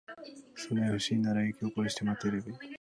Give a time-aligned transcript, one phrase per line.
[0.55, 2.59] そんなに欲しいんなら、息を殺して待ってればいい。